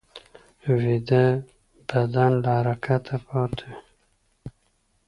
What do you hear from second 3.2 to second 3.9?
پاتې وي